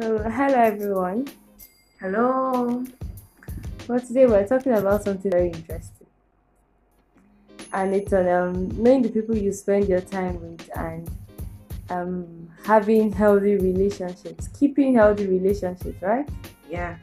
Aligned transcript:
So, 0.00 0.16
hello 0.18 0.54
everyone. 0.54 1.26
Hello. 1.98 2.84
Well, 3.88 3.98
today 3.98 4.26
we're 4.26 4.46
talking 4.46 4.74
about 4.74 5.02
something 5.02 5.28
very 5.28 5.48
interesting, 5.48 6.06
and 7.72 7.92
it's 7.92 8.12
on 8.12 8.28
um, 8.28 8.68
knowing 8.80 9.02
the 9.02 9.08
people 9.08 9.36
you 9.36 9.50
spend 9.52 9.88
your 9.88 10.00
time 10.00 10.40
with 10.40 10.70
and 10.76 11.10
um, 11.90 12.48
having 12.64 13.10
healthy 13.10 13.56
relationships, 13.56 14.46
keeping 14.56 14.94
healthy 14.94 15.26
relationships, 15.26 16.00
right? 16.00 16.28
Yeah. 16.70 16.96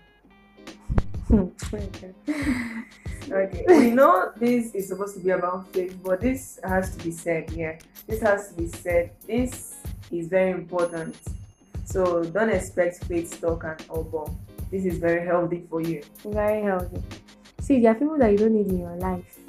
okay. 1.34 2.14
Okay. 3.30 3.66
we 3.68 3.90
know 3.90 4.32
this 4.38 4.74
is 4.74 4.88
supposed 4.88 5.16
to 5.18 5.20
be 5.20 5.32
about 5.32 5.68
faith, 5.74 5.98
but 6.02 6.22
this 6.22 6.60
has 6.64 6.96
to 6.96 7.04
be 7.04 7.12
said. 7.12 7.52
Yeah. 7.52 7.78
This 8.08 8.22
has 8.22 8.50
to 8.50 8.54
be 8.54 8.68
said. 8.68 9.12
This 9.28 9.76
is 10.12 10.28
very 10.28 10.52
important. 10.52 11.18
So 11.96 12.26
don't 12.26 12.50
expect 12.50 13.06
faith 13.06 13.40
talk 13.40 13.64
and 13.64 13.82
all 13.88 14.30
This 14.70 14.84
is 14.84 14.98
very 14.98 15.26
healthy 15.26 15.64
for 15.70 15.80
you. 15.80 16.04
Very 16.26 16.62
healthy. 16.62 17.02
See, 17.62 17.80
there 17.80 17.94
are 17.94 17.96
people 17.96 18.18
that 18.18 18.34
you 18.34 18.38
don't 18.38 18.54
need 18.54 18.68
in 18.68 18.80
your 18.80 18.98
life. 18.98 19.40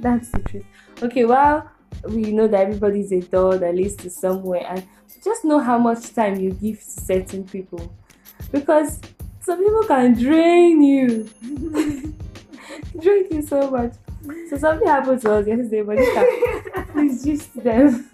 That's 0.00 0.28
the 0.32 0.40
truth. 0.40 0.64
Okay, 1.00 1.24
well, 1.24 1.70
we 2.08 2.32
know 2.32 2.48
that 2.48 2.62
everybody's 2.62 3.12
a 3.12 3.20
door 3.20 3.56
that 3.56 3.76
leads 3.76 3.94
to 4.02 4.10
somewhere, 4.10 4.66
and 4.68 4.84
just 5.22 5.44
know 5.44 5.60
how 5.60 5.78
much 5.78 6.12
time 6.12 6.40
you 6.40 6.50
give 6.50 6.80
to 6.80 6.90
certain 6.90 7.44
people 7.44 7.94
because 8.50 9.00
some 9.38 9.62
people 9.62 9.84
can 9.84 10.14
drain 10.14 10.82
you. 10.82 11.30
drain 13.00 13.28
you 13.30 13.42
so 13.42 13.70
much. 13.70 13.92
So 14.50 14.58
something 14.58 14.88
happened 14.88 15.20
to 15.20 15.34
us 15.34 15.46
yesterday, 15.46 15.82
but 15.82 16.88
please 16.88 17.24
just 17.24 17.54
them. 17.62 18.10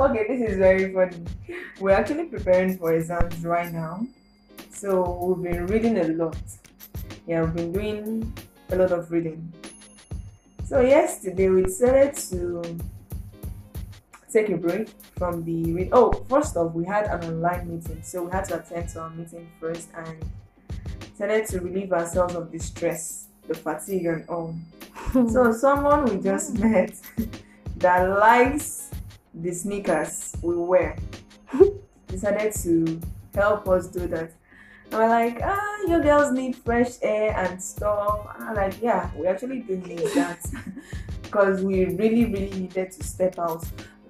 Okay, 0.00 0.26
this 0.28 0.50
is 0.50 0.58
very 0.58 0.92
funny. 0.92 1.24
We're 1.80 1.90
actually 1.90 2.26
preparing 2.26 2.78
for 2.78 2.94
exams 2.94 3.44
right 3.44 3.72
now. 3.72 4.06
So 4.70 5.34
we've 5.34 5.52
been 5.52 5.66
reading 5.66 5.98
a 5.98 6.08
lot. 6.08 6.36
Yeah, 7.26 7.42
we've 7.42 7.54
been 7.54 7.72
doing 7.72 8.32
a 8.70 8.76
lot 8.76 8.92
of 8.92 9.10
reading. 9.10 9.52
So 10.64 10.80
yesterday 10.80 11.48
we 11.48 11.62
decided 11.62 12.14
to 12.30 12.78
take 14.32 14.50
a 14.50 14.56
break 14.56 14.88
from 15.16 15.44
the 15.44 15.72
read. 15.72 15.88
Oh, 15.92 16.12
first 16.28 16.56
off, 16.56 16.74
we 16.74 16.84
had 16.84 17.06
an 17.06 17.24
online 17.24 17.74
meeting, 17.74 18.02
so 18.02 18.24
we 18.24 18.30
had 18.30 18.44
to 18.46 18.60
attend 18.60 18.90
to 18.90 19.00
our 19.00 19.10
meeting 19.10 19.48
first 19.58 19.88
and 19.96 20.24
decided 21.00 21.46
to 21.46 21.60
relieve 21.60 21.92
ourselves 21.92 22.34
of 22.34 22.52
the 22.52 22.58
stress, 22.58 23.28
the 23.48 23.54
fatigue, 23.54 24.06
and 24.06 24.28
all. 24.28 24.54
so 25.12 25.52
someone 25.52 26.04
we 26.04 26.22
just 26.22 26.54
met 26.58 26.94
that 27.78 28.02
likes 28.08 28.87
the 29.34 29.52
sneakers 29.52 30.36
we 30.42 30.56
wear 30.56 30.96
decided 32.06 32.52
to 32.52 33.00
help 33.34 33.68
us 33.68 33.88
do 33.88 34.06
that. 34.08 34.32
And 34.90 35.00
we're 35.00 35.08
like, 35.08 35.40
ah, 35.42 35.78
you 35.86 36.02
girls 36.02 36.32
need 36.32 36.56
fresh 36.56 36.92
air 37.02 37.36
and 37.36 37.62
stuff. 37.62 38.26
And 38.34 38.48
I'm 38.48 38.54
like, 38.54 38.80
yeah, 38.82 39.10
we 39.16 39.26
actually 39.26 39.60
do 39.60 39.76
need 39.76 39.98
that 40.14 40.44
because 41.22 41.62
we 41.62 41.84
really, 41.84 42.24
really 42.24 42.50
needed 42.50 42.92
to 42.92 43.04
step 43.04 43.38
out. 43.38 43.64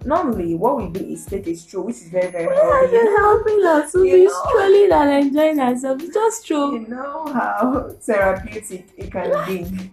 Normally, 0.05 0.55
what 0.55 0.77
we 0.77 0.89
do 0.91 1.05
is 1.05 1.27
take 1.27 1.49
a 1.49 1.57
stroll, 1.57 1.87
which 1.87 1.97
is 1.97 2.09
very, 2.09 2.31
very 2.31 2.55
healthy. 2.55 2.93
You're 2.93 3.19
helping 3.19 3.65
us 3.65 3.93
to 3.93 4.03
be 4.05 4.29
strolling 4.29 4.93
and 4.93 5.27
enjoying 5.27 5.59
ourselves. 5.59 6.05
Just 6.15 6.43
stroll. 6.43 6.73
You 6.73 6.87
know 6.87 7.27
how 7.33 7.91
therapeutic 8.01 8.91
it 8.97 9.11
can 9.11 9.47
be. 9.47 9.91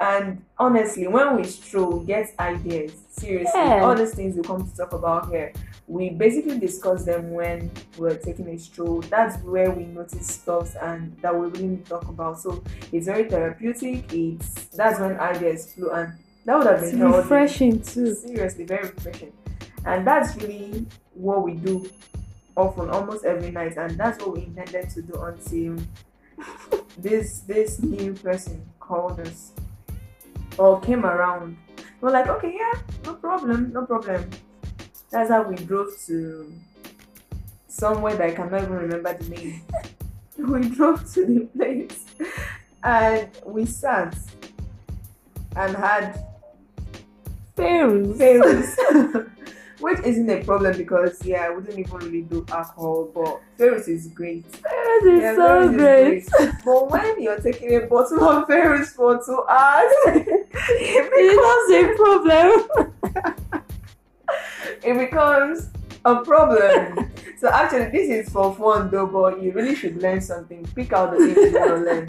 And 0.00 0.42
honestly, 0.58 1.06
when 1.08 1.36
we 1.36 1.44
stroll, 1.44 1.98
we 1.98 2.06
get 2.06 2.34
ideas. 2.40 2.92
Seriously, 3.10 3.52
yeah. 3.54 3.84
all 3.84 3.94
these 3.94 4.14
things 4.14 4.34
we 4.34 4.42
come 4.42 4.66
to 4.66 4.74
talk 4.74 4.94
about 4.94 5.28
here, 5.28 5.52
we 5.86 6.08
basically 6.08 6.58
discuss 6.58 7.04
them 7.04 7.32
when 7.32 7.70
we're 7.98 8.16
taking 8.16 8.48
a 8.48 8.58
stroll. 8.58 9.02
That's 9.02 9.36
where 9.42 9.70
we 9.70 9.84
notice 9.84 10.26
stuff 10.26 10.74
and 10.80 11.14
that 11.20 11.38
we 11.38 11.48
really 11.48 11.76
talk 11.78 12.08
about. 12.08 12.40
So 12.40 12.64
it's 12.92 13.06
very 13.06 13.28
therapeutic. 13.28 14.10
It's 14.10 14.68
that's 14.68 14.98
when 14.98 15.20
ideas 15.20 15.74
flow, 15.74 15.90
and 15.90 16.14
that 16.46 16.56
would 16.56 16.66
have 16.66 16.80
been 16.80 17.02
it's 17.02 17.16
refreshing 17.16 17.82
too. 17.82 18.14
Seriously, 18.14 18.64
very 18.64 18.88
refreshing. 18.88 19.34
And 19.84 20.06
that's 20.06 20.34
really 20.36 20.86
what 21.12 21.44
we 21.44 21.54
do 21.54 21.90
often, 22.56 22.88
almost 22.88 23.26
every 23.26 23.50
night, 23.50 23.76
and 23.76 23.98
that's 23.98 24.24
what 24.24 24.34
we 24.34 24.44
intended 24.44 24.88
to 24.90 25.02
do 25.02 25.12
until 25.20 25.76
this 26.96 27.40
this 27.40 27.82
new 27.82 28.14
person 28.14 28.64
called 28.78 29.20
us 29.20 29.52
or 30.58 30.80
came 30.80 31.04
around. 31.04 31.56
We're 32.00 32.10
like, 32.10 32.28
okay, 32.28 32.54
yeah, 32.58 32.80
no 33.04 33.14
problem, 33.14 33.72
no 33.72 33.84
problem. 33.84 34.30
That's 35.10 35.30
how 35.30 35.42
we 35.42 35.56
drove 35.56 35.88
to 36.06 36.52
somewhere 37.68 38.16
that 38.16 38.28
I 38.28 38.30
cannot 38.32 38.62
even 38.62 38.74
remember 38.74 39.16
the 39.16 39.28
name. 39.28 39.62
we 40.38 40.68
drove 40.68 41.10
to 41.14 41.26
the 41.26 41.40
place 41.56 42.04
and 42.82 43.28
we 43.44 43.66
sat 43.66 44.16
and 45.56 45.76
had 45.76 46.24
Fayrouz. 47.56 49.26
Which 49.80 50.00
isn't 50.04 50.28
a 50.28 50.44
problem 50.44 50.76
because 50.76 51.24
yeah, 51.24 51.46
I 51.46 51.50
wouldn't 51.50 51.78
even 51.78 51.96
really 51.96 52.22
do 52.22 52.44
alcohol, 52.52 53.10
but 53.14 53.40
Fayrouz 53.58 53.88
is 53.88 54.08
great. 54.08 54.50
Fayrouz 54.52 55.16
is 55.16 55.22
yeah, 55.22 55.34
so 55.34 55.72
great. 55.72 56.16
Is 56.18 56.28
great. 56.28 56.52
but 56.64 56.90
when 56.90 57.22
you're 57.22 57.40
taking 57.40 57.74
a 57.76 57.80
bottle 57.86 58.22
of 58.24 58.46
Fayrouz 58.46 58.88
for 58.88 59.22
two 59.24 59.42
hours, 59.48 59.92
it 60.06 61.10
becomes 61.16 61.70
a 61.72 61.94
problem. 61.96 63.64
it 64.84 64.98
becomes 64.98 65.70
a 66.04 66.16
problem. 66.24 67.10
so 67.38 67.48
actually, 67.48 67.90
this 67.90 68.26
is 68.26 68.32
for 68.32 68.54
fun 68.54 68.90
though, 68.90 69.06
but 69.06 69.42
you 69.42 69.52
really 69.52 69.74
should 69.74 69.96
learn 70.02 70.20
something. 70.20 70.66
Pick 70.74 70.92
out 70.92 71.12
the 71.12 71.18
things 71.18 71.52
you 71.52 71.58
want 71.58 71.70
to 71.70 71.76
learn. 71.76 72.08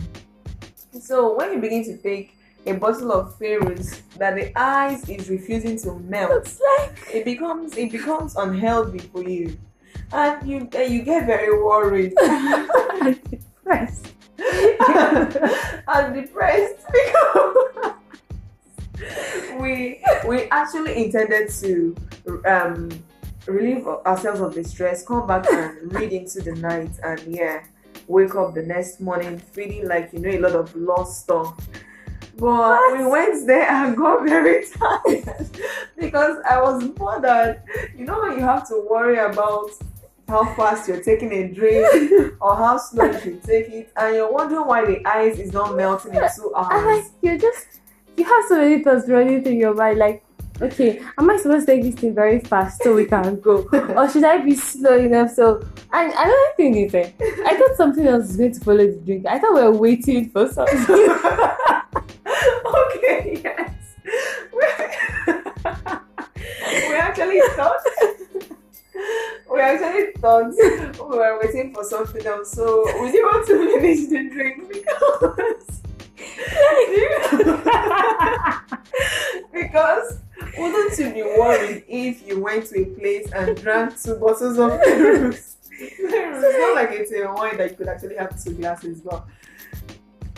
So 1.00 1.36
when 1.36 1.53
you 1.53 1.59
begin 1.59 1.86
to 1.86 1.98
take 1.98 2.36
a 2.66 2.74
bottle 2.74 3.12
of 3.12 3.38
Fayrouz 3.40 4.02
that 4.18 4.36
the 4.36 4.52
ice 4.58 5.08
is 5.10 5.30
refusing 5.30 5.78
to 5.80 6.00
melt, 6.00 6.58
like... 6.78 6.98
it 7.14 7.26
becomes 7.26 7.78
it 7.78 7.92
becomes 7.92 8.36
unhealthy 8.36 9.00
for 9.00 9.24
you, 9.24 9.58
and 10.14 10.48
you 10.48 10.70
uh, 10.76 10.80
you 10.80 11.02
get 11.02 11.26
very 11.26 11.62
worried 11.62 12.14
and 12.22 13.20
depressed. 13.30 14.08
and 15.88 16.14
depressed 16.16 16.78
because 16.92 17.94
we 19.60 20.02
we 20.28 20.44
actually 20.52 21.04
intended 21.06 21.50
to 21.50 21.96
um 22.46 22.90
relieve 23.48 23.88
ourselves 23.88 24.40
of 24.42 24.54
the 24.54 24.64
stress, 24.64 25.06
come 25.06 25.28
back 25.28 25.46
and 25.52 25.92
read 25.94 26.12
into 26.12 26.42
the 26.42 26.54
night, 26.56 26.92
and 27.04 27.22
yeah, 27.28 27.64
wake 28.08 28.36
up 28.36 28.54
the 28.54 28.62
next 28.62 29.00
morning 29.00 29.40
feeling 29.40 29.88
like 29.88 30.12
you 30.14 30.20
know 30.20 30.30
a 30.30 30.40
lot 30.40 30.54
of 30.54 30.76
lost 30.76 31.22
stuff. 31.22 31.56
But 32.41 32.97
we 32.97 33.06
went 33.06 33.46
there 33.46 33.69
and 33.69 33.96
got 33.96 34.28
very 34.28 34.66
tired 34.74 35.47
because 35.96 36.38
I 36.50 36.59
was 36.59 36.88
bothered. 36.88 37.62
You 37.96 38.03
know 38.03 38.19
when 38.19 38.40
you 38.40 38.44
have 38.44 38.68
to 38.69 38.84
worry 38.90 39.19
about 39.19 39.69
how 40.28 40.52
fast 40.56 40.88
you're 40.88 41.03
taking 41.03 41.31
a 41.34 41.53
drink 41.53 42.34
or 42.41 42.56
how 42.56 42.78
slow 42.79 43.06
you 43.06 43.19
should 43.19 43.44
take 43.44 43.69
it, 43.69 43.91
and 43.96 44.16
you're 44.16 44.31
wondering 44.34 44.66
why 44.66 44.84
the 44.84 45.06
ice 45.06 45.38
is 45.38 45.53
not 45.53 45.75
melting 45.75 46.16
in 46.16 46.22
two 46.35 46.52
hours. 46.56 47.12
You're 47.22 47.38
just 47.38 47.79
you 48.18 48.24
have 48.24 48.44
so 48.47 48.58
many 48.58 48.84
thoughts 48.84 49.08
running 49.08 49.44
through 49.44 49.53
your 49.53 49.75
mind, 49.75 50.00
like 50.00 50.25
okay, 50.63 51.00
am 51.19 51.29
I 51.29 51.38
supposed 51.38 51.68
to 51.68 51.73
take 51.75 51.84
this 51.84 51.94
thing 51.94 52.16
very 52.16 52.40
fast 52.40 52.81
so 52.81 52.96
we 52.96 53.06
can 53.06 53.40
go? 53.40 53.68
or 53.96 54.09
should 54.09 54.23
I 54.23 54.40
be 54.40 54.56
slow 54.56 54.97
enough 54.97 55.29
so 55.29 55.62
and 55.94 56.12
another 56.12 56.52
thing 56.58 56.75
is 56.75 56.96
eh, 56.96 57.12
I 57.46 57.56
thought 57.56 57.78
something 57.78 58.08
else 58.08 58.29
was 58.29 58.38
going 58.38 58.53
to 58.53 58.59
follow 58.62 58.88
the 58.88 59.00
drink. 59.06 59.28
I 59.28 59.38
thought 59.38 59.53
we 59.53 59.62
were 59.62 59.78
waiting 59.78 60.31
for 60.31 60.52
something. 60.52 61.08
okay, 62.66 63.40
yes. 63.44 63.74
we 64.53 64.63
actually 66.96 67.41
thought 67.55 67.78
we 69.52 69.61
actually 69.61 70.11
thought 70.20 70.52
we 71.09 71.17
were 71.17 71.40
waiting 71.41 71.73
for 71.73 71.84
something 71.84 72.26
else, 72.26 72.52
so 72.52 72.85
we 73.02 73.11
didn't 73.11 73.26
want 73.26 73.47
to 73.47 73.79
finish 73.79 74.08
the 74.08 74.29
drink? 74.29 74.70
Because 74.70 75.82
because 79.52 80.20
wouldn't 80.58 80.97
you 80.97 81.14
be 81.14 81.23
worried 81.23 81.84
if 81.87 82.28
you 82.28 82.41
went 82.41 82.66
to 82.67 82.82
a 82.82 82.85
place 82.85 83.29
and 83.32 83.55
drank 83.58 84.02
two 84.02 84.16
bottles 84.16 84.58
of 84.58 84.72
Fayrouz? 84.72 85.52
it's 85.82 86.58
not 86.59 86.76
like 86.76 86.91
it's 86.91 87.11
a 87.11 87.26
wine 87.34 87.58
that 87.58 87.72
you 87.72 87.78
could 87.78 87.87
actually 87.87 88.16
have 88.16 88.41
two 88.41 88.53
glasses, 88.53 89.02
but 89.02 89.26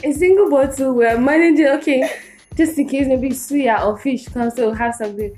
a 0.04 0.12
single 0.14 0.50
bottle 0.50 0.94
we're 0.94 1.18
managing 1.18 1.68
okay, 1.68 2.10
just 2.56 2.78
in 2.78 2.88
case 2.88 3.08
maybe 3.08 3.30
suya 3.30 3.86
or 3.86 3.98
fish 3.98 4.28
comes 4.28 4.54
to 4.56 4.74
have 4.74 4.96
something. 4.96 5.38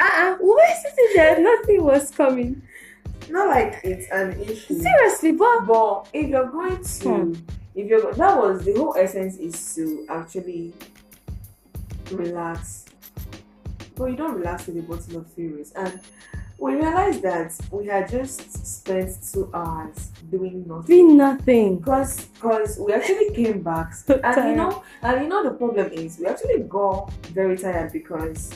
Uh-uh, 0.00 0.36
we 0.40 0.48
were 0.48 0.74
sitting 0.82 1.08
there, 1.14 1.40
nothing 1.40 1.84
was 1.84 2.10
coming. 2.10 2.62
Not 3.30 3.48
like 3.48 3.80
it's 3.84 4.10
an 4.10 4.38
issue. 4.40 4.80
Seriously, 4.80 5.32
but 5.32 5.66
but 5.66 6.08
if 6.12 6.28
you're 6.28 6.50
going 6.50 6.82
to 6.82 7.08
hmm 7.08 7.34
if 7.74 7.88
you're 7.88 8.12
that 8.14 8.36
was 8.36 8.64
the 8.64 8.74
whole 8.74 8.94
essence 8.96 9.36
is 9.36 9.74
to 9.74 10.06
actually 10.08 10.74
relax 12.10 12.84
but 13.96 14.06
you 14.06 14.16
don't 14.16 14.34
relax 14.34 14.66
with 14.66 14.78
a 14.78 14.82
bottle 14.82 15.18
of 15.18 15.26
Fayrouz 15.34 15.72
and 15.76 16.00
we 16.58 16.74
realized 16.76 17.22
that 17.22 17.56
we 17.70 17.86
had 17.86 18.08
just 18.08 18.66
spent 18.66 19.10
two 19.32 19.50
hours 19.52 20.10
doing 20.30 20.64
nothing. 20.66 20.86
Doing 20.86 21.16
nothing. 21.16 21.78
Because 21.78 22.26
because 22.26 22.78
we 22.78 22.92
actually 22.92 23.30
came 23.34 23.62
back 23.62 23.94
So 24.06 24.20
and 24.22 24.50
you 24.50 24.56
know 24.56 24.82
and 25.02 25.22
you 25.22 25.28
know 25.28 25.42
the 25.44 25.50
problem 25.52 25.90
is 25.92 26.18
we 26.18 26.26
actually 26.26 26.60
got 26.64 27.12
very 27.34 27.56
tired 27.58 27.92
because 27.92 28.50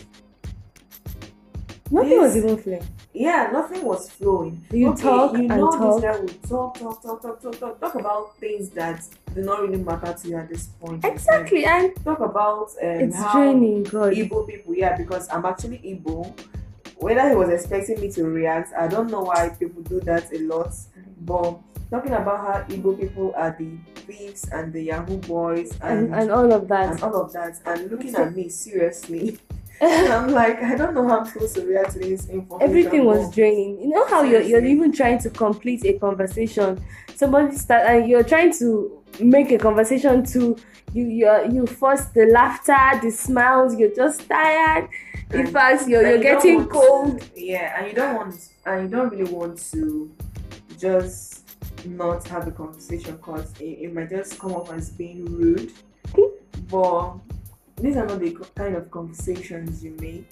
Nothing 1.89 2.19
was 2.21 2.37
even 2.37 2.57
flowing. 2.59 2.83
yeah 3.15 3.49
nothing 3.53 3.85
was 3.85 4.11
flowing. 4.11 4.65
You 4.73 4.89
okay, 4.91 5.03
talk 5.03 5.33
you 5.35 5.39
and 5.39 5.49
know 5.49 5.71
talk. 5.71 6.03
this 6.03 6.03
guy 6.03 6.19
will 6.19 6.29
talk, 6.49 6.75
talk, 6.79 7.03
talk, 7.03 7.23
talk, 7.23 7.41
talk, 7.43 7.61
talk, 7.61 7.81
talk 7.81 7.95
about 7.95 8.37
things 8.39 8.71
that 8.71 9.07
do 9.37 9.43
not 9.43 9.63
really 9.63 9.79
matter 9.79 10.13
to 10.13 10.29
you 10.29 10.37
at 10.37 10.49
this 10.49 10.67
point. 10.81 11.05
Exactly, 11.05 11.65
and 11.65 11.95
Talk 12.05 12.19
about 12.21 12.71
um, 12.83 12.89
it's 12.89 13.17
how 13.17 13.35
draining. 13.35 13.85
God. 13.85 14.15
Igbo 14.15 14.49
people, 14.49 14.75
yeah, 14.75 14.97
because 14.97 15.29
I'm 15.31 15.45
actually 15.45 15.79
Igbo. 15.79 16.37
Whether 16.97 17.29
he 17.29 17.37
was 17.37 17.51
expecting 17.51 18.01
me 18.01 18.11
to 18.13 18.25
react, 18.25 18.73
I 18.75 18.89
don't 18.89 19.11
know 19.11 19.23
why 19.23 19.51
people 19.51 19.83
do 19.83 20.01
that 20.01 20.33
a 20.33 20.39
lot. 20.41 20.75
But 21.21 21.59
talking 21.91 22.13
about 22.13 22.41
how 22.41 22.75
Igbo 22.75 22.99
people 22.99 23.33
are 23.37 23.55
the 23.59 23.77
thieves 23.95 24.49
and 24.49 24.73
the 24.73 24.83
Yahoo 24.83 25.19
boys 25.19 25.73
and, 25.83 26.07
and, 26.07 26.15
and 26.15 26.31
all 26.31 26.53
of 26.53 26.69
that. 26.69 26.93
and 26.93 27.03
all 27.03 27.21
of 27.21 27.33
that, 27.33 27.61
and 27.67 27.91
looking 27.91 28.15
at 28.15 28.35
me 28.35 28.49
seriously, 28.49 29.39
I'm 29.83 30.31
like, 30.31 30.63
I 30.63 30.75
don't 30.75 30.95
know 30.95 31.07
how 31.07 31.21
I'm 31.21 31.27
supposed 31.27 31.55
to 31.57 31.67
react 31.67 31.93
to 31.93 31.99
this 31.99 32.29
information. 32.31 32.69
Everything 32.69 33.05
was 33.05 33.31
draining. 33.35 33.79
You 33.81 33.89
know 33.89 34.07
how 34.07 34.23
you're, 34.23 34.41
you're 34.41 34.65
even 34.65 34.91
trying 34.91 35.19
to 35.19 35.29
complete 35.29 35.85
a 35.85 35.99
conversation. 35.99 36.83
Somebody 37.15 37.57
start 37.57 37.83
and 37.87 38.09
you're 38.09 38.25
trying 38.25 38.57
to 38.59 39.03
make 39.21 39.51
a 39.53 39.59
conversation 39.59 40.25
to 40.27 40.57
you 40.93 41.05
you 41.07 41.29
you 41.53 41.67
force 41.67 42.07
the 42.07 42.27
laughter, 42.27 43.01
the 43.03 43.11
smiles. 43.11 43.77
You're 43.79 43.95
just 43.95 44.29
tired. 44.29 44.89
In 45.33 45.47
fact, 45.49 45.89
you're 45.89 46.03
you're 46.03 46.17
you 46.17 46.23
getting 46.23 46.67
cold. 46.67 47.21
to- 47.21 47.27
yeah, 47.45 47.79
and 47.79 47.89
you 47.89 47.95
don't 47.95 48.15
want, 48.17 48.49
and 48.65 48.83
you 48.91 48.97
don't 48.97 49.11
really 49.11 49.31
want 49.33 49.59
to 49.73 50.11
just 50.79 51.43
not 51.85 52.27
have 52.29 52.47
a 52.47 52.51
conversation 52.51 53.17
because 53.17 53.53
it, 53.61 53.65
it 53.65 53.95
might 53.95 54.11
just 54.11 54.39
come 54.39 54.53
off 54.53 54.73
as 54.73 54.91
being 54.91 55.25
rude. 55.27 55.73
but 56.71 57.15
these 57.77 57.97
are 57.97 58.07
not 58.07 58.21
the 58.21 58.31
kind 58.55 58.77
of 58.77 58.91
conversations 58.91 59.85
you 59.85 59.95
make. 60.01 60.29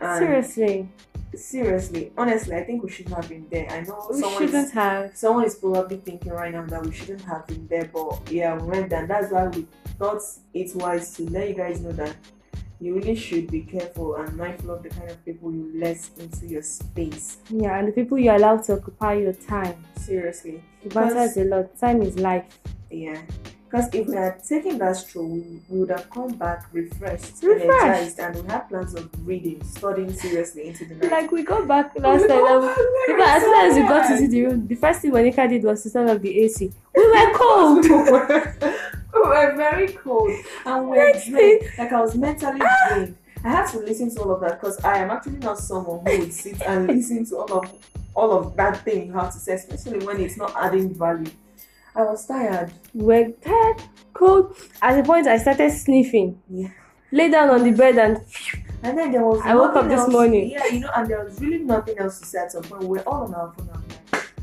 And 0.00 0.18
Seriously, 0.18 0.88
seriously, 1.34 2.12
honestly, 2.16 2.54
I 2.56 2.64
think 2.64 2.82
we 2.82 2.90
shouldn't 2.90 3.14
have 3.16 3.28
been 3.28 3.46
there. 3.50 3.68
I 3.70 3.80
know 3.82 4.06
we 4.10 4.20
someone 4.20 4.42
shouldn't 4.42 4.66
is, 4.66 4.72
have. 4.72 5.16
someone 5.16 5.44
is 5.44 5.54
probably 5.56 5.98
thinking 5.98 6.32
right 6.32 6.52
now 6.52 6.64
that 6.66 6.84
we 6.84 6.92
shouldn't 6.92 7.22
have 7.22 7.46
been 7.46 7.66
there, 7.68 7.90
but 7.92 8.20
yeah, 8.30 8.56
we 8.56 8.66
went 8.68 8.90
there. 8.90 9.00
And 9.00 9.10
that's 9.10 9.30
why 9.32 9.46
we 9.48 9.66
thought 9.98 10.22
it 10.54 10.74
wise 10.76 11.14
to 11.16 11.28
let 11.30 11.48
you 11.48 11.54
guys 11.54 11.80
know 11.80 11.92
that 11.92 12.14
you 12.80 12.94
really 12.94 13.14
should 13.16 13.50
be 13.50 13.62
careful 13.62 14.16
and 14.16 14.36
mindful 14.36 14.70
of 14.72 14.82
the 14.82 14.90
kind 14.90 15.10
of 15.10 15.24
people 15.24 15.50
you 15.52 15.72
let 15.74 15.98
into 16.18 16.46
your 16.46 16.62
space. 16.62 17.38
Yeah, 17.48 17.78
and 17.78 17.88
the 17.88 17.92
people 17.92 18.18
you 18.18 18.30
allow 18.30 18.58
to 18.58 18.74
occupy 18.74 19.14
your 19.14 19.32
time. 19.32 19.76
Seriously, 19.96 20.62
It 20.84 20.94
matters 20.94 21.36
a 21.38 21.44
lot. 21.44 21.78
Time 21.78 22.02
is 22.02 22.18
life. 22.18 22.44
yeah. 22.90 23.20
Because 23.68 23.92
if 23.92 24.06
we 24.06 24.14
had 24.14 24.44
taken 24.44 24.78
that 24.78 24.96
stroll, 24.96 25.26
we, 25.28 25.60
we 25.68 25.80
would 25.80 25.90
have 25.90 26.08
come 26.10 26.28
back 26.34 26.66
refreshed, 26.72 27.42
Refreshed. 27.42 27.64
energized, 27.64 28.20
and 28.20 28.42
we 28.42 28.48
had 28.48 28.60
plans 28.68 28.94
of 28.94 29.10
reading, 29.26 29.62
studying 29.64 30.12
seriously 30.12 30.68
into 30.68 30.84
the 30.84 30.94
night. 30.94 31.10
Like 31.10 31.32
we 31.32 31.42
got 31.42 31.66
back 31.66 31.92
last 31.98 32.22
We 32.22 32.28
night. 32.28 32.38
got 32.38 32.60
back 32.62 32.76
Because 33.08 33.28
as 33.36 33.42
soon 33.42 33.54
as 33.70 33.74
we 33.76 33.82
got 33.82 34.10
into 34.12 34.28
the 34.28 34.42
room, 34.44 34.66
the 34.68 34.74
first 34.76 35.00
thing 35.00 35.10
Monica 35.10 35.48
did 35.48 35.64
was 35.64 35.82
to 35.82 35.90
turn 35.90 36.08
off 36.08 36.20
the 36.22 36.40
AC. 36.44 36.72
We 36.94 37.06
were 37.08 37.32
cold. 37.34 37.84
we 39.14 39.20
were 39.22 39.54
very 39.56 39.88
cold 39.88 40.30
and 40.64 40.88
we 40.88 40.98
were 40.98 41.12
drained. 41.28 41.62
Like 41.76 41.92
I 41.92 42.00
was 42.00 42.14
mentally 42.14 42.60
ah! 42.62 42.76
drained. 42.94 43.16
I 43.44 43.50
had 43.50 43.66
to 43.72 43.78
listen 43.78 44.14
to 44.14 44.22
all 44.22 44.32
of 44.32 44.40
that 44.42 44.60
because 44.60 44.78
I 44.84 44.98
am 44.98 45.10
actually 45.10 45.38
not 45.38 45.58
someone 45.58 46.04
who 46.06 46.18
would 46.20 46.32
sit 46.32 46.60
and 46.62 46.86
listen 46.86 47.24
to 47.26 47.36
all 47.38 47.58
of 47.58 47.72
all 48.14 48.32
of 48.32 48.56
that 48.56 48.82
thing 48.84 49.06
you 49.08 49.12
have 49.12 49.32
to 49.32 49.38
say, 49.38 49.54
especially 49.54 50.04
when 50.06 50.20
it's 50.20 50.36
not 50.36 50.52
adding 50.56 50.94
value. 50.94 51.30
I 51.96 52.02
was 52.02 52.26
tired. 52.26 52.72
We 52.94 53.04
were 53.04 53.30
tired, 53.42 53.82
cold. 54.12 54.54
At 54.82 54.96
the 54.96 55.02
point, 55.02 55.26
I 55.26 55.38
started 55.38 55.70
sniffing. 55.72 56.40
Yeah. 56.50 56.68
Lay 57.12 57.30
down 57.30 57.50
on 57.50 57.62
the 57.64 57.70
bed 57.70 57.96
and 57.98 58.20
And 58.82 58.98
then 58.98 59.12
there 59.12 59.24
was 59.24 59.40
I 59.42 59.54
woke 59.54 59.74
up 59.76 59.88
this 59.88 60.00
else- 60.00 60.12
morning. 60.12 60.50
Yeah, 60.50 60.66
you 60.66 60.80
know, 60.80 60.90
and 60.94 61.08
there 61.08 61.24
was 61.24 61.40
really 61.40 61.58
nothing 61.64 61.98
else 61.98 62.20
to 62.20 62.26
say 62.26 62.38
at 62.40 62.52
some 62.52 62.62
point. 62.64 62.82
We 62.82 62.98
were 62.98 63.08
all 63.08 63.24
on 63.24 63.34
our 63.34 63.52
phone. 63.54 63.82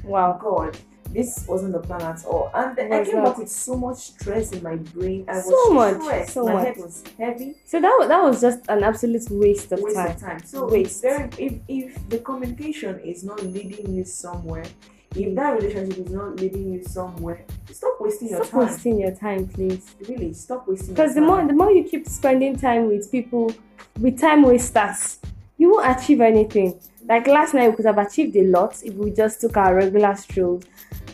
Wow. 0.04 0.38
God, 0.42 0.78
this 1.12 1.46
wasn't 1.48 1.74
the 1.74 1.80
plan 1.80 2.02
at 2.02 2.26
all. 2.26 2.50
And 2.54 2.76
then 2.76 2.92
I 2.92 3.04
came 3.06 3.16
not. 3.18 3.26
back 3.26 3.38
with 3.38 3.50
so 3.50 3.76
much 3.78 3.98
stress 3.98 4.52
in 4.52 4.64
my 4.64 4.76
brain. 4.78 5.26
I 5.30 5.36
was 5.36 5.46
So 5.46 5.74
much, 5.74 6.02
stressed. 6.02 6.34
so 6.34 6.46
my 6.46 6.54
much. 6.54 6.66
head 6.66 6.78
was 6.78 7.04
heavy. 7.20 7.56
So 7.66 7.80
that 7.80 8.06
that 8.08 8.24
was 8.24 8.42
just 8.42 8.60
an 8.70 8.84
absolute 8.84 9.30
waste 9.30 9.72
of 9.72 9.80
waste 9.82 9.96
time. 9.96 10.12
of 10.12 10.20
time. 10.20 10.44
So 10.44 10.68
Waste. 10.68 11.02
very 11.04 11.30
if 11.38 11.54
if 11.68 12.10
the 12.10 12.18
communication 12.20 13.00
is 13.02 13.24
not 13.24 13.44
leading 13.44 13.94
you 13.94 14.04
somewhere, 14.06 14.66
if 15.16 15.36
that 15.36 15.62
relationship 15.62 16.06
is 16.06 16.12
not 16.12 16.40
leading 16.40 16.74
you 16.74 16.84
somewhere, 16.84 17.46
stop 17.72 17.98
wasting 18.00 18.30
your 18.30 18.40
time. 18.40 18.48
Stop 18.48 18.60
wasting 18.62 19.00
your 19.00 19.16
time, 19.16 19.48
please. 19.48 19.96
Really, 20.08 20.34
stop 20.34 20.68
wasting. 20.68 20.96
Because 20.96 21.14
the 21.14 21.22
your 21.22 21.28
more 21.28 21.38
time. 21.38 21.48
the 21.48 21.54
more 21.54 21.72
you 21.72 21.84
keep 21.84 22.08
spending 22.08 22.58
time 22.58 22.88
with 22.88 23.12
people, 23.12 23.54
with 24.00 24.20
time 24.20 24.42
wasters, 24.44 25.20
you 25.58 25.72
won't 25.72 25.98
achieve 25.98 26.22
anything. 26.22 26.80
Like 27.08 27.28
last 27.28 27.54
night, 27.54 27.70
we 27.70 27.76
could 27.76 27.86
have 27.86 27.98
achieved 27.98 28.36
a 28.36 28.44
lot 28.44 28.82
if 28.84 28.94
we 28.96 29.12
just 29.12 29.42
took 29.42 29.58
our 29.58 29.76
regular 29.76 30.16
strolls. 30.16 30.64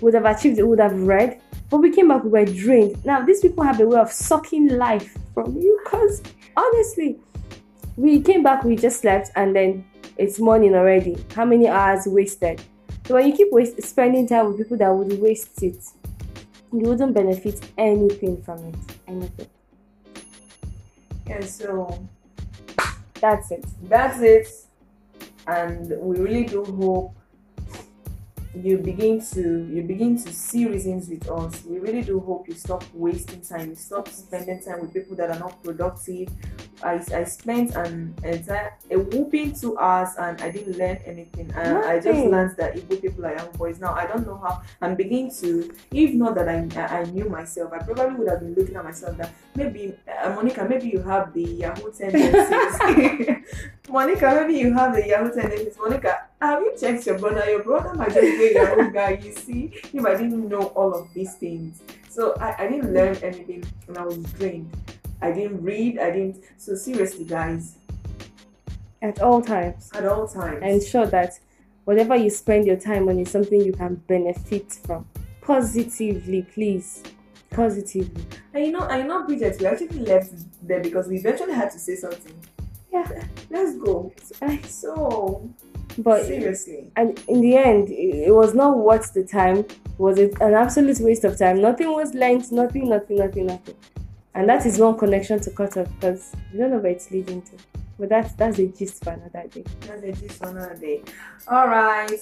We 0.01 0.05
would 0.05 0.13
have 0.13 0.25
achieved. 0.25 0.57
We 0.57 0.63
would 0.63 0.79
have 0.79 0.93
read, 1.01 1.41
but 1.69 1.79
we 1.79 1.91
came 1.91 2.07
back. 2.07 2.23
We 2.23 2.29
were 2.29 2.45
drained. 2.45 3.03
Now 3.05 3.25
these 3.25 3.41
people 3.41 3.63
have 3.63 3.79
a 3.81 3.87
way 3.87 3.99
of 3.99 4.11
sucking 4.11 4.77
life 4.77 5.17
from 5.33 5.57
you. 5.57 5.79
Cause 5.87 6.21
honestly, 6.55 7.19
we 7.97 8.21
came 8.21 8.43
back. 8.43 8.63
We 8.63 8.75
just 8.75 9.01
slept, 9.01 9.31
and 9.35 9.55
then 9.55 9.85
it's 10.17 10.39
morning 10.39 10.75
already. 10.75 11.17
How 11.35 11.43
many 11.43 11.67
hours 11.67 12.05
wasted? 12.05 12.61
So 13.09 13.15
when 13.15 13.25
you 13.25 13.33
keep 13.33 13.51
waste, 13.51 13.81
spending 13.81 14.27
time 14.27 14.49
with 14.49 14.57
people 14.59 14.77
that 14.77 14.89
would 14.93 15.19
waste 15.19 15.63
it, 15.63 15.83
you 16.71 16.81
wouldn't 16.81 17.15
benefit 17.15 17.59
anything 17.75 18.39
from 18.43 18.59
it. 18.65 18.75
Anything. 19.07 19.47
and 21.25 21.43
so 21.43 22.07
That's 23.15 23.49
it. 23.49 23.65
that's 23.85 24.21
it. 24.21 24.47
And 25.47 25.89
we 25.99 26.19
really 26.19 26.45
do 26.45 26.63
hope 26.63 27.15
you 28.55 28.77
begin 28.79 29.21
to 29.33 29.67
you 29.71 29.83
begin 29.83 30.17
to 30.17 30.33
see 30.33 30.67
reasons 30.67 31.07
with 31.07 31.29
us. 31.29 31.63
We 31.65 31.77
really 31.77 32.01
do 32.01 32.19
hope 32.19 32.47
you 32.47 32.55
stop 32.55 32.83
wasting 32.93 33.41
time. 33.41 33.69
You 33.69 33.75
stop 33.75 34.07
spending 34.07 34.61
time 34.61 34.81
with 34.81 34.93
people 34.93 35.15
that 35.17 35.29
are 35.29 35.39
not 35.39 35.63
productive. 35.63 36.29
I, 36.81 37.01
I 37.13 37.25
spent 37.25 37.75
an 37.75 38.15
entire 38.23 38.73
a 38.89 38.97
whooping 38.97 39.53
two 39.53 39.77
hours 39.77 40.09
and 40.17 40.41
I 40.41 40.49
didn't 40.49 40.77
learn 40.77 40.97
anything. 41.05 41.51
And 41.55 41.77
I 41.79 41.99
just 41.99 42.25
learned 42.25 42.57
that 42.57 42.75
Igbo 42.75 43.01
people 43.01 43.25
are 43.25 43.35
young 43.35 43.51
boys. 43.51 43.79
Now 43.79 43.93
I 43.93 44.07
don't 44.07 44.25
know 44.25 44.37
how 44.37 44.61
I'm 44.81 44.95
beginning 44.95 45.31
to 45.41 45.71
if 45.91 46.13
not 46.15 46.33
that 46.35 46.49
I 46.49 46.67
I 46.75 46.99
I 46.99 47.03
knew 47.05 47.25
myself, 47.29 47.71
I 47.71 47.79
probably 47.79 48.15
would 48.15 48.29
have 48.29 48.39
been 48.39 48.55
looking 48.55 48.75
at 48.75 48.83
myself 48.83 49.15
that 49.17 49.31
maybe 49.55 49.93
uh, 50.23 50.29
Monica, 50.31 50.65
maybe 50.67 50.89
you 50.89 51.01
have 51.03 51.33
the 51.33 51.43
Yahoo 51.43 51.91
tendencies. 51.91 53.39
Monica, 53.89 54.41
maybe 54.41 54.59
you 54.59 54.73
have 54.73 54.93
the 54.95 55.07
Yahoo 55.07 55.33
tendencies. 55.33 55.77
Monica, 55.77 56.28
have 56.41 56.61
you 56.61 56.73
checked 56.79 57.05
your 57.05 57.17
brother? 57.19 57.49
Your 57.49 57.63
brother 57.63 57.93
might 57.93 58.13
just 58.13 58.21
be 58.21 58.47
a 58.47 58.53
Yahoo 58.53 58.91
guy. 58.91 59.19
You 59.23 59.33
see, 59.33 59.67
him, 59.91 60.05
I 60.05 60.11
didn't 60.15 60.47
know 60.47 60.67
all 60.75 60.93
of 60.93 61.13
these 61.13 61.35
things. 61.35 61.81
So 62.09 62.33
I, 62.39 62.63
I 62.63 62.67
didn't 62.67 62.93
learn 62.93 63.15
anything 63.17 63.63
and 63.87 63.97
I 63.97 64.03
was 64.05 64.17
drained. 64.33 64.71
I 65.21 65.31
didn't 65.31 65.61
read, 65.61 65.99
I 65.99 66.11
didn't. 66.11 66.43
So 66.57 66.75
seriously, 66.75 67.25
guys, 67.25 67.75
At 69.01 69.21
all 69.21 69.41
times. 69.41 69.89
at 69.93 70.05
all 70.05 70.27
times. 70.27 70.61
ensure 70.63 71.05
that 71.07 71.39
whatever 71.85 72.15
you 72.15 72.29
spend 72.29 72.65
your 72.67 72.77
time 72.77 73.09
on 73.09 73.19
is 73.19 73.29
something 73.29 73.61
you 73.61 73.73
can 73.73 73.95
benefit 74.07 74.71
from 74.85 75.05
positively 75.41 76.43
please 76.53 77.01
positively 77.49 78.23
And 78.53 78.65
you 78.65 78.71
know, 78.71 78.81
I 78.81 79.01
know, 79.01 79.25
Bridget, 79.25 79.59
we 79.59 79.65
actually 79.65 79.99
left 79.99 80.31
there 80.67 80.81
because 80.81 81.07
we 81.07 81.17
eventually 81.17 81.53
had 81.53 81.71
to 81.71 81.79
say 81.79 81.95
something. 81.95 82.33
Yeah. 82.93 83.23
Let's 83.49 83.75
go. 83.77 84.11
So, 84.67 85.49
but 85.97 86.25
seriously. 86.25 86.91
and 86.95 87.21
in 87.27 87.41
the 87.41 87.55
end 87.57 87.89
it, 87.89 88.27
it 88.27 88.31
was 88.33 88.53
not 88.53 88.77
worth 88.77 89.13
the 89.13 89.23
time 89.23 89.57
it 89.57 89.75
was 89.97 90.17
a- 90.19 90.29
an 90.41 90.53
absolute 90.53 90.99
waste 90.99 91.23
of 91.23 91.37
time 91.37 91.61
nothing 91.61 91.91
was 91.91 92.13
learned 92.13 92.49
nothing 92.51 92.87
nothing 92.89 93.17
nothing 93.17 93.45
nothing 93.47 93.75
and 94.35 94.47
that 94.47 94.65
is 94.65 94.77
one 94.79 94.97
connection 94.97 95.39
to 95.39 95.49
cut 95.51 95.75
off 95.77 95.87
because 95.99 96.31
you 96.53 96.59
don't 96.59 96.71
know 96.71 96.77
where 96.77 96.91
it's 96.91 97.09
leading 97.11 97.41
to 97.41 97.51
but 97.97 98.07
that's 98.09 98.33
that's 98.33 98.59
a 98.59 98.67
gist 98.67 99.03
for 99.03 99.09
another 99.11 99.43
day 99.49 99.63
That's 99.87 100.03
a 100.03 100.11
gist 100.13 100.37
for 100.41 100.47
another 100.49 100.75
day. 100.75 101.01
All 101.47 101.67
right. 101.67 102.21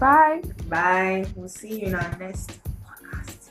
bye 0.00 0.42
Bye. 0.68 1.24
We'll 1.36 1.48
see 1.48 1.80
you 1.82 1.86
in 1.88 1.94
our 1.94 2.16
next 2.18 2.50
podcast. 2.84 3.48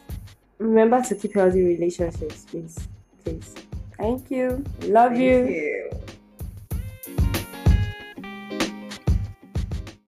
remember 0.57 1.01
to 1.03 1.15
keep 1.15 1.35
healthy 1.35 1.63
relationships 1.63 2.45
please 2.49 2.77
please 3.23 3.53
thank 3.97 4.29
you 4.29 4.63
love 4.87 5.11
Thank 5.13 5.21
you 5.23 5.45
you. 5.55 5.89